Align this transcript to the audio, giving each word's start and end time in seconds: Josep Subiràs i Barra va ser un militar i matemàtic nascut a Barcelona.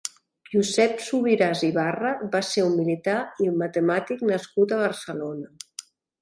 Josep 0.51 1.01
Subiràs 1.07 1.61
i 1.67 1.69
Barra 1.75 2.13
va 2.37 2.41
ser 2.53 2.63
un 2.69 2.73
militar 2.79 3.19
i 3.45 3.51
matemàtic 3.61 4.25
nascut 4.31 4.75
a 4.75 4.81
Barcelona. 4.83 5.87